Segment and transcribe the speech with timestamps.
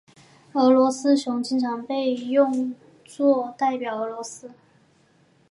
[0.53, 2.73] 俄罗斯熊经常被用
[3.05, 4.49] 作代表俄罗斯。